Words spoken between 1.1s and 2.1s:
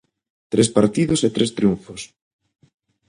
e tres triunfos.